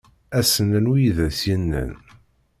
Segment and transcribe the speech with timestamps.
[0.39, 1.91] Ass-n anwi i d as-yennan.